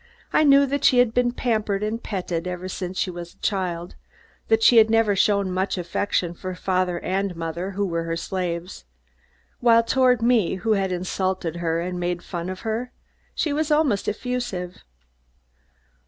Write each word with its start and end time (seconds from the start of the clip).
I 0.33 0.43
knew 0.43 0.65
that 0.65 0.83
she 0.83 0.97
had 0.97 1.13
been 1.13 1.31
pampered 1.31 1.83
and 1.83 2.01
petted 2.01 2.47
ever 2.47 2.67
since 2.67 2.97
she 2.97 3.11
was 3.11 3.35
a 3.35 3.37
child; 3.37 3.93
that 4.47 4.63
she 4.63 4.77
had 4.77 4.89
never 4.89 5.15
shown 5.15 5.51
much 5.51 5.77
affection 5.77 6.33
for 6.33 6.55
father 6.55 6.97
and 7.01 7.35
mother, 7.35 7.69
who 7.77 7.85
were 7.85 8.01
her 8.05 8.15
slaves, 8.17 8.83
while 9.59 9.83
toward 9.83 10.23
me, 10.23 10.55
who 10.55 10.73
had 10.73 10.91
insulted 10.91 11.55
and 11.57 11.99
made 11.99 12.23
fun 12.23 12.49
of 12.49 12.61
her, 12.61 12.91
she 13.35 13.53
was 13.53 13.69
almost 13.69 14.07
effusive. 14.09 14.77